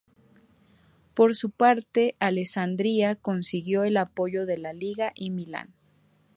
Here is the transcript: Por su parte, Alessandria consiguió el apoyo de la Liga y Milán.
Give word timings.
Por 1.13 1.35
su 1.35 1.51
parte, 1.51 2.15
Alessandria 2.17 3.13
consiguió 3.15 3.83
el 3.83 3.97
apoyo 3.97 4.47
de 4.47 4.57
la 4.57 4.73
Liga 4.73 5.11
y 5.13 5.29
Milán. 5.29 5.75